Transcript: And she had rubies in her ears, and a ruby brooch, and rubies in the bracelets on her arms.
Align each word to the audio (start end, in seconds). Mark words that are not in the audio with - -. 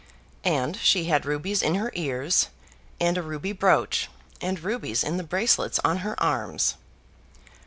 And 0.43 0.77
she 0.77 1.05
had 1.05 1.27
rubies 1.27 1.61
in 1.61 1.75
her 1.75 1.91
ears, 1.93 2.47
and 2.99 3.19
a 3.19 3.21
ruby 3.21 3.51
brooch, 3.51 4.09
and 4.41 4.59
rubies 4.63 5.03
in 5.03 5.17
the 5.17 5.23
bracelets 5.23 5.77
on 5.85 5.97
her 5.97 6.19
arms. 6.19 6.73